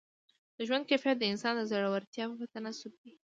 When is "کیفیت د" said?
0.89-1.23